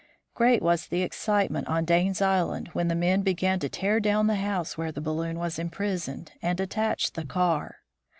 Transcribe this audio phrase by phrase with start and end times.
[0.33, 4.33] Great was the excitement on Dane's island when the men began to tear down the
[4.37, 7.81] house where the balloon was imprisoned, and attach the car.